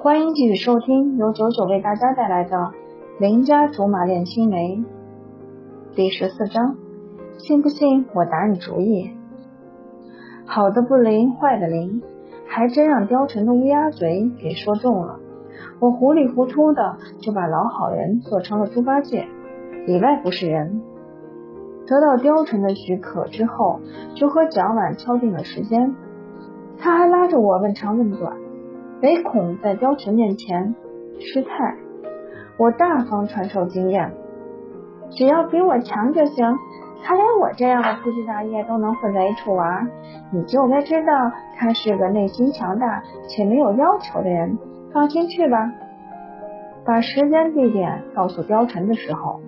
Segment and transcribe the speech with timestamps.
[0.00, 2.56] 欢迎继续收听由九九为大家带来的
[3.18, 4.76] 《邻家竹马恋青梅》
[5.96, 6.76] 第十四章。
[7.38, 9.10] 信不信我打你主意？
[10.46, 12.00] 好的不灵，坏的灵，
[12.46, 15.18] 还真让貂蝉的乌鸦嘴给说中了。
[15.80, 19.26] 我糊里糊涂的就把老好人做成了猪八戒，
[19.84, 20.80] 里外不是人。
[21.88, 23.80] 得到貂蝉的许可之后，
[24.14, 25.96] 就和蒋琬敲定了时间。
[26.78, 28.36] 他还拉着我问长问短。
[29.00, 30.74] 唯恐在貂蝉面前
[31.20, 31.76] 失态，
[32.56, 34.12] 我大方传授经验，
[35.10, 36.56] 只要比我强就行。
[37.04, 39.88] 他连我这样的粗枝大叶都能混在一处玩，
[40.32, 41.12] 你就该知道
[41.56, 44.58] 他是个内心强大且没有要求的人。
[44.92, 45.72] 放心去吧。
[46.84, 49.40] 把时间地点告诉貂蝉的时候，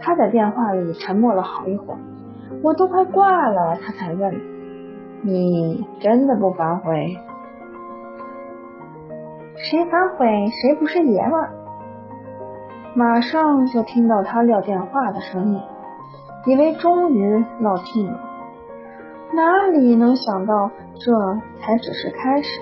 [0.00, 1.98] 他在电话里沉默了好一会儿，
[2.64, 4.34] 我都快挂了，他才问
[5.22, 7.16] ：“你真的不反悔？”
[9.68, 11.50] 谁反悔，谁不是爷们儿。
[12.94, 15.60] 马上就听到他撂电话的声音，
[16.46, 18.20] 以为终于落定了，
[19.34, 21.12] 哪里能想到这
[21.58, 22.60] 才只是开始。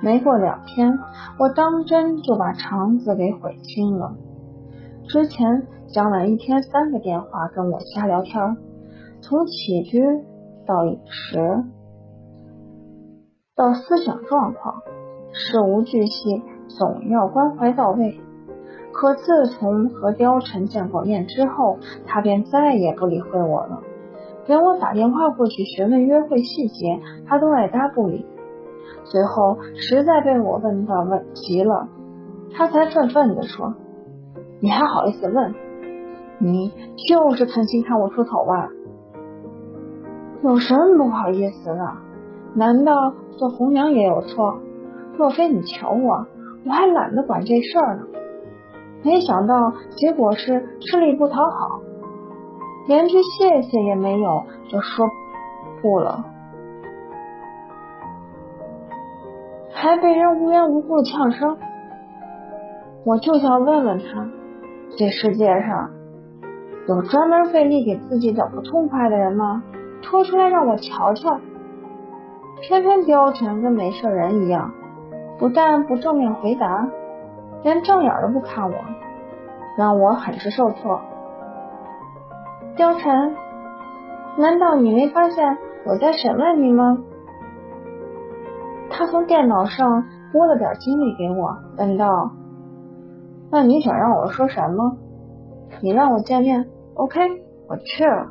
[0.00, 0.98] 没过两天，
[1.38, 4.16] 我当真就把肠子给悔青了。
[5.06, 8.56] 之前蒋琬一天三个电话跟我瞎聊天，
[9.20, 10.02] 从起居
[10.66, 11.62] 到饮食
[13.54, 14.74] 到思想状况。
[15.40, 18.20] 事无巨细，总要关怀到位。
[18.92, 23.80] 可自从和貂蝉见过面之后，他便再也不理会我了。
[24.48, 28.26] 连我打电话过去询问约会细节，他都爱搭不理。
[29.04, 31.88] 最后实在被我问到问急了，
[32.52, 33.74] 他才愤愤地说
[34.60, 35.54] ：“你还好意思问？
[36.38, 36.72] 你
[37.08, 38.68] 就是存心看我出丑吧？
[40.42, 41.92] 有什么不好意思的？
[42.54, 44.58] 难道做红娘也有错？”
[45.18, 46.26] 若非你求我，
[46.64, 48.02] 我还懒得管这事儿呢。
[49.02, 51.80] 没想到结果是吃力不讨好，
[52.86, 55.08] 连句谢谢也没有就说
[55.82, 56.24] 不了，
[59.72, 61.58] 还被人无缘无故呛声。
[63.04, 64.28] 我就想问问他，
[64.96, 65.90] 这世界上
[66.86, 69.64] 有专门费力给自己找不痛快的人吗？
[70.00, 71.40] 拖出来让我瞧瞧。
[72.60, 74.72] 偏偏貂蝉跟没事人一样。
[75.38, 76.88] 不但不正面回答，
[77.62, 78.76] 连正眼都不看我，
[79.76, 81.00] 让我很是受挫。
[82.76, 83.34] 貂蝉，
[84.36, 86.98] 难道你没发现我在审问你吗？
[88.90, 92.30] 他从电脑上拨了点精力给我，问道
[93.50, 94.96] ：“那你想让我说什么？
[95.80, 97.20] 你让我见面，OK，
[97.68, 98.26] 我去了。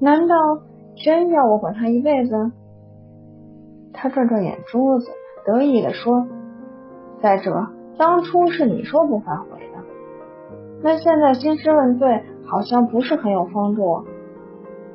[0.00, 0.34] 难道
[0.96, 2.52] 真要我管他一辈子？”
[3.94, 5.10] 他转转眼珠子。
[5.44, 6.26] 得意的说
[7.20, 7.66] ：“再者，
[7.98, 9.82] 当初是你说不反悔的，
[10.82, 14.04] 那现在兴师问罪，好像不是很有风度。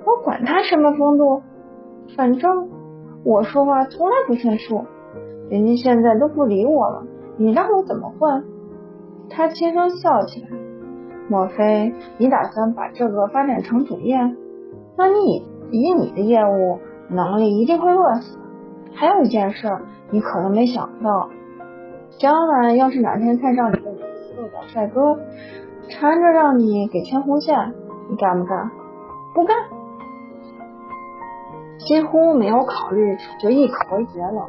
[0.05, 1.41] 我管他什么风度，
[2.15, 2.69] 反正
[3.23, 4.85] 我说话从来不算数。
[5.49, 7.03] 人家现在都不理我了，
[7.37, 8.45] 你让我怎么混？”
[9.29, 10.49] 他轻声笑起来
[11.29, 14.17] ：“莫非你打算把这个发展成主业？
[14.97, 16.79] 那你以你的业务
[17.09, 18.37] 能力，一定会饿死。
[18.95, 19.69] 还有一件事。”
[20.11, 21.29] 你可能没想到，
[22.19, 25.19] 蒋琬要是哪天看上你个四个帅哥，
[25.89, 27.73] 缠着让你给牵红线，
[28.07, 28.69] 你干不干？
[29.33, 29.57] 不干，
[31.79, 34.47] 几乎没有考虑就一口回绝了。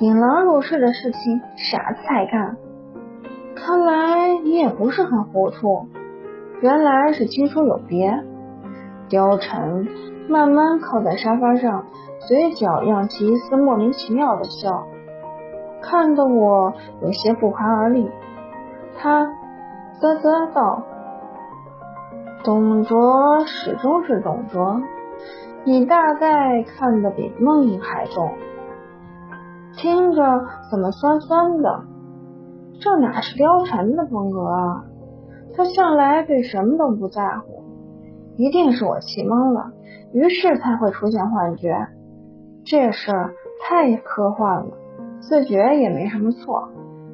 [0.00, 2.56] 引狼入室的事情，傻子才干。
[3.54, 5.86] 看来你也不是很糊涂，
[6.60, 8.24] 原来是亲疏有别。
[9.08, 9.86] 貂蝉
[10.30, 11.84] 慢慢靠在沙发上。
[12.28, 14.86] 嘴角漾起一丝莫名其妙的笑，
[15.82, 18.10] 看得我有些不寒而栗。
[18.98, 19.26] 他
[20.00, 20.82] 啧啧道
[22.44, 24.82] ：“董卓始终是董卓，
[25.64, 28.30] 你大概看得比梦还重。
[29.76, 30.22] 听着
[30.70, 31.84] 怎么酸酸的？
[32.80, 34.84] 这哪是貂蝉的风格啊？
[35.56, 37.59] 他向来对什么都不在乎，
[38.40, 39.70] 一定是我气懵了，
[40.14, 41.88] 于是才会出现幻觉。”
[42.64, 43.12] 这事
[43.62, 44.72] 太科幻了，
[45.20, 46.70] 自觉也没什么错。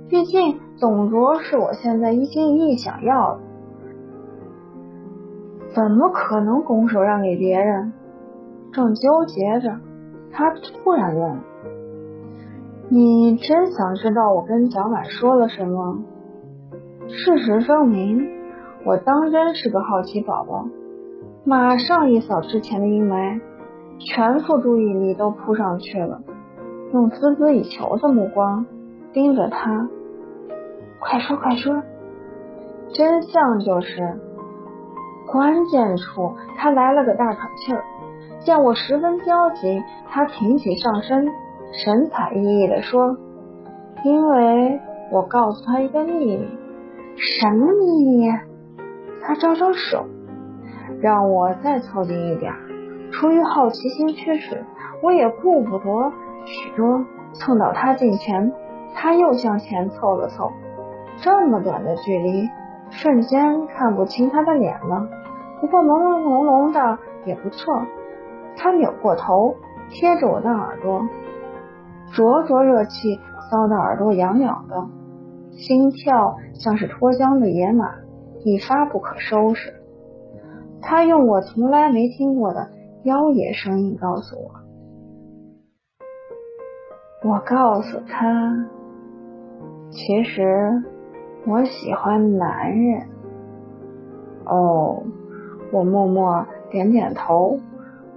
[0.09, 3.41] 毕竟董卓是我现在一心一意想要的，
[5.75, 7.93] 怎么可能拱手让给别人？
[8.73, 9.81] 正纠结着，
[10.31, 11.39] 他突然问
[12.89, 15.99] ：“你真想知道我跟蒋琬说了什么？”
[17.09, 18.29] 事实证明，
[18.85, 20.69] 我当真是个好奇宝宝，
[21.49, 23.41] 马上一扫之前的阴霾。
[24.01, 26.21] 全副注意力都扑上去了。
[26.93, 28.67] 用孜孜以求的目光
[29.13, 29.89] 盯着他。
[30.99, 31.83] 快说快说！
[32.93, 34.19] 真相就是，
[35.31, 37.85] 关键处他来了个大喘气儿，
[38.41, 41.29] 见我十分焦急，他挺起上身，
[41.73, 43.17] 神采奕奕地说
[44.05, 44.81] ：“因为
[45.13, 46.49] 我告诉他一个秘密。”
[47.17, 48.29] 什么秘密？
[49.23, 50.05] 他招招手，
[51.01, 52.53] 让我再凑近一点。
[53.13, 54.65] 出于好奇心驱使，
[55.03, 56.13] 我也顾不得
[56.45, 57.05] 许多，
[57.35, 58.53] 蹭到他近前。
[58.95, 60.51] 他又向前凑了凑，
[61.19, 62.49] 这么短的距离，
[62.91, 65.07] 瞬间看不清他的脸了。
[65.61, 67.83] 不过朦朦胧胧的也不错。
[68.57, 69.55] 他扭过头，
[69.91, 71.07] 贴着我的耳朵，
[72.15, 73.21] 灼灼热气
[73.51, 74.87] 骚得耳朵痒痒的，
[75.53, 77.91] 心跳像是脱缰的野马，
[78.45, 79.75] 一发不可收拾。
[80.89, 82.69] 他用我从来没听过的。
[83.03, 84.51] 妖冶声音告诉我，
[87.29, 88.69] 我告诉他，
[89.91, 90.85] 其实
[91.45, 93.09] 我喜欢男人。
[94.45, 95.03] 哦，
[95.73, 97.59] 我默默点点头。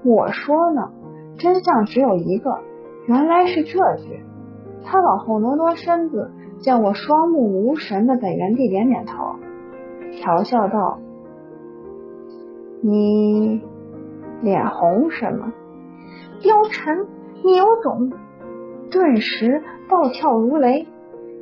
[0.03, 0.91] 我说呢，
[1.39, 2.59] 真相只有一个，
[3.07, 4.23] 原来是这句。
[4.85, 9.35] 他往后挪挪身子，见我双目无神的在原地点点头，
[10.11, 10.99] 调笑道
[12.81, 13.61] ：“你。”
[14.41, 15.51] 脸红什么？
[16.41, 17.05] 貂蝉，
[17.43, 18.09] 你有种！
[18.89, 20.87] 顿时暴跳如雷，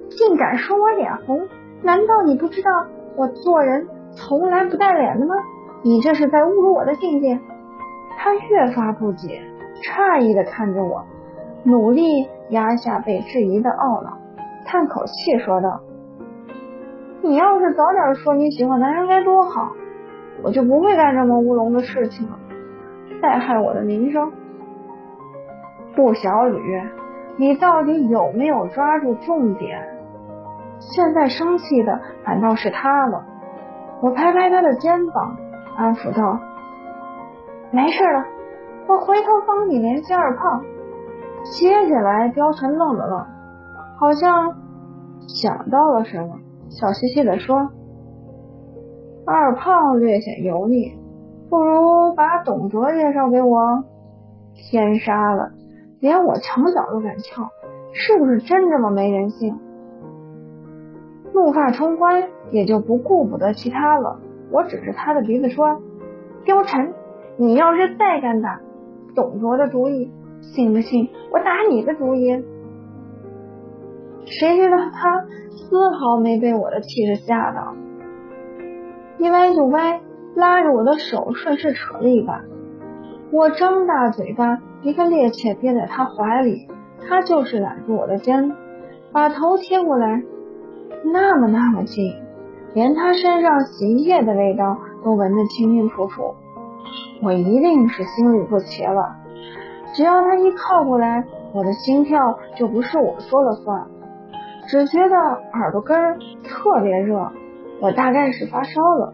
[0.09, 1.47] 竟敢说我脸红？
[1.83, 5.35] 难道你不知道我做人从来不带脸的吗？
[5.83, 7.39] 你这是在侮辱我的境界！
[8.17, 9.43] 他越发不解，
[9.83, 11.05] 诧异的看着我，
[11.63, 14.17] 努力压下被质疑的懊恼，
[14.65, 15.81] 叹口气说道
[17.21, 19.71] ：“你要是早点说你喜欢男人该多好，
[20.43, 22.39] 我就不会干这么乌龙的事情了。”
[23.21, 24.31] 再害我的名声，
[25.95, 26.81] 顾小吕，
[27.37, 29.87] 你到底有没有抓住重点？
[30.79, 33.25] 现在生气的反倒是他了。
[34.01, 35.37] 我拍拍他的肩膀，
[35.75, 36.39] 安抚道
[37.73, 38.25] ：“没事了，
[38.87, 40.63] 我回头帮你联系二胖。”
[41.51, 43.25] 接下来，貂蝉愣了愣，
[43.99, 44.53] 好像
[45.27, 46.35] 想到了什么，
[46.69, 47.71] 笑嘻嘻的说
[49.27, 50.93] ：“二胖略显油腻。”
[51.49, 53.85] 不如把董卓介绍给我。
[54.53, 55.51] 天杀了，
[56.01, 57.49] 连我墙角都敢撬，
[57.93, 59.57] 是不是真这么没人性？
[61.33, 64.19] 怒发冲冠，也就不顾不得其他了。
[64.51, 65.81] 我指着他的鼻子说
[66.45, 66.91] ：“貂蝉，
[67.37, 68.59] 你要是再敢打
[69.15, 72.43] 董卓的主意，信不信我打你的主意？”
[74.25, 75.21] 谁知道他
[75.51, 77.73] 丝毫没被我的气势吓到，
[79.17, 80.01] 一歪就歪。
[80.35, 82.43] 拉着我的手，顺势扯了一把。
[83.31, 86.67] 我张大嘴巴，一个趔趄憋在他怀里，
[87.07, 88.55] 他就是揽住我的肩，
[89.11, 90.21] 把头贴过来，
[91.03, 92.13] 那么那么近，
[92.75, 96.35] 连他身上洗衣液的味道都闻得清清楚楚。
[97.23, 99.15] 我一定是心里不齐了。
[99.95, 103.87] 只要他一靠过来，我的心跳就不是我说了算，
[104.67, 105.97] 只觉得耳朵根
[106.43, 107.31] 特别热，
[107.79, 109.13] 我大概是发烧了。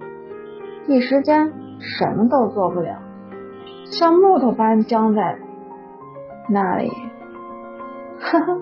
[0.87, 2.97] 一时间什么都做不了，
[3.85, 5.37] 像木头般僵在
[6.49, 6.91] 那里。
[8.19, 8.61] 呵呵，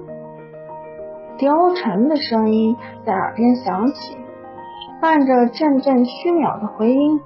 [1.38, 4.18] 貂蝉的声音在耳边响起，
[5.02, 7.20] 伴着阵阵虚渺的回音，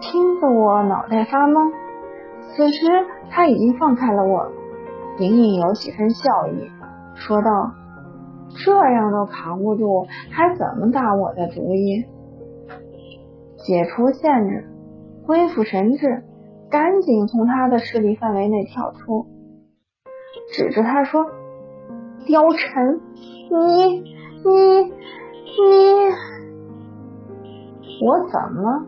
[0.00, 1.72] 听得我脑袋发懵。
[2.40, 2.86] 此时
[3.30, 4.50] 他已经放开了我，
[5.18, 6.70] 隐隐有几分笑意，
[7.14, 7.50] 说道
[8.64, 12.04] ：“这样都扛不住，还怎么打我的主意？”
[13.66, 14.64] 解除限制，
[15.26, 16.24] 恢复神智，
[16.70, 19.26] 赶紧从他的势力范围内跳出，
[20.52, 21.26] 指着他说
[22.28, 23.00] ：“貂蝉，
[23.50, 24.02] 你
[24.44, 24.90] 你你，
[28.06, 28.86] 我怎么了？”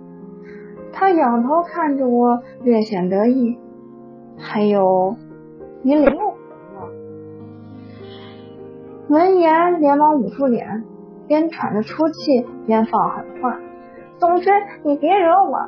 [0.92, 3.58] 他仰头看着我，略显得意。
[4.36, 5.16] 还有，
[5.82, 6.27] 你领我？
[9.08, 10.84] 闻言，连忙捂住脸，
[11.26, 13.58] 边喘着粗气，边放狠话。
[14.18, 14.50] 总之，
[14.84, 15.60] 你别惹我。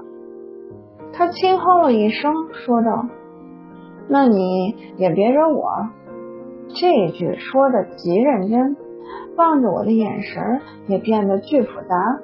[1.15, 3.07] 他轻哼了一声，说道
[4.09, 5.89] ：“那你也别惹我。”
[6.69, 8.77] 这句说的极认真，
[9.37, 12.19] 望着我的眼神也变得巨复杂，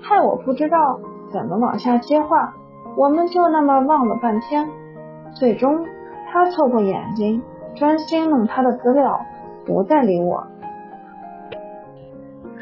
[0.00, 0.98] 害我不知道
[1.30, 2.54] 怎么往下接话。
[2.96, 4.66] 我们就那么望了半天，
[5.34, 5.84] 最终
[6.32, 7.42] 他凑过眼睛，
[7.74, 9.20] 专心弄他的资料，
[9.66, 10.46] 不再理我。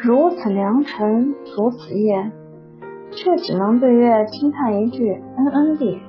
[0.03, 2.33] 如此良辰，如此夜。
[3.17, 6.03] 却只能对月轻叹一句“嗯嗯地”。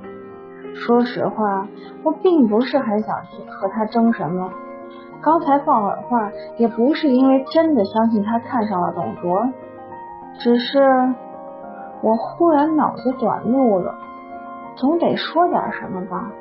[0.74, 1.68] 说实话，
[2.04, 4.50] 我并不是很想去和他争什么，
[5.22, 9.48] 刚才放狠话，也不是因为真的相信他看上了董卓，
[10.40, 10.80] 只是
[12.02, 13.94] 我忽然脑子短路了，
[14.76, 16.32] 总得说点什么吧。